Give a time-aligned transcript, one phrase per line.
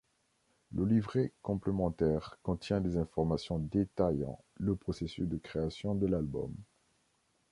[0.73, 6.55] Le livret complémentaire contient des informations détaillant le processus de création de l'album.